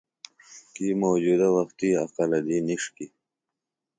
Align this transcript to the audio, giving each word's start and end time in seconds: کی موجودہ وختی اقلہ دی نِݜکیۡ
کی 0.73 0.87
موجودہ 1.03 1.49
وختی 1.55 1.89
اقلہ 2.03 2.39
دی 2.47 2.57
نِݜکیۡ 2.67 3.11